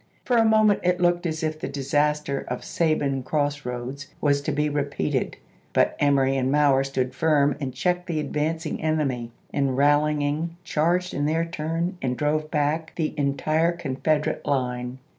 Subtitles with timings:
[0.25, 4.51] For a moment it looked as if the disaster of Sabine Cross Eoads was to
[4.51, 5.35] be re peated;
[5.73, 11.27] but Emory and Mower stood firm and checked the advancing enemy, and rallying charged in
[11.27, 14.97] their turn and drove back the entire Confederate line.